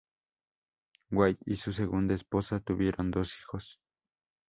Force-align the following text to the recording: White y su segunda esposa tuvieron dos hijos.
White 1.11 1.43
y 1.45 1.55
su 1.57 1.73
segunda 1.73 2.15
esposa 2.15 2.59
tuvieron 2.59 3.11
dos 3.11 3.37
hijos. 3.39 3.79